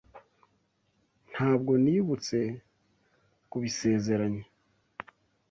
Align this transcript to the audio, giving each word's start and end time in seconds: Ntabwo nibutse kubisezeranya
Ntabwo 1.31 1.71
nibutse 1.83 2.37
kubisezeranya 3.49 4.43